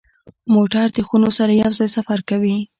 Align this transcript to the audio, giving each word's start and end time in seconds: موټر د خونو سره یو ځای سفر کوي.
موټر 0.53 0.87
د 0.95 0.99
خونو 1.07 1.29
سره 1.37 1.51
یو 1.61 1.71
ځای 1.79 1.89
سفر 1.97 2.19
کوي. 2.29 2.57